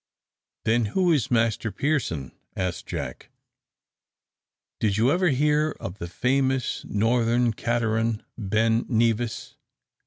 "Then 0.65 0.85
who 0.97 1.11
is 1.11 1.29
Master 1.29 1.71
Pearson?" 1.71 2.31
asked 2.55 2.87
Jack. 2.87 3.29
"Did 4.79 4.97
you 4.97 5.11
ever 5.11 5.29
hear 5.29 5.75
of 5.79 5.99
the 5.99 6.07
famous 6.07 6.83
northern 6.85 7.53
cateran, 7.53 8.23
Ben 8.35 8.87
Nevis?" 8.89 9.57